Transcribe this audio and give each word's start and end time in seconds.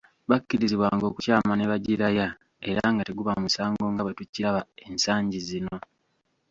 Bakkirizibwanga 0.29 1.05
okukyama 1.07 1.53
ne 1.55 1.65
bagiraya 1.71 2.27
era 2.69 2.83
nga 2.91 3.03
teguba 3.07 3.33
musango 3.43 3.83
nga 3.91 4.01
bwe 4.03 4.15
tukiraba 4.17 4.61
ensangi 4.87 5.39
zino. 5.47 5.75